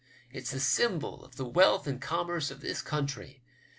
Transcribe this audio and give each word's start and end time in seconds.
It's 0.31 0.49
the 0.49 0.59
symbol 0.59 1.23
of 1.23 1.35
the 1.35 1.45
v^ealth 1.45 1.85
and 1.85 2.01
commerce 2.01 2.49
of 2.49 2.61
this 2.61 2.81
country. 2.81 3.43